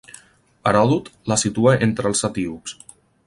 [0.69, 2.77] Heròdot la situa entre els etíops.